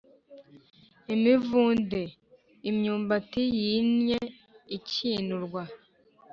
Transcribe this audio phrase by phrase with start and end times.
[1.13, 2.01] imivunde:
[2.69, 4.19] imyumbati yinnye
[4.77, 5.63] ikinurwa.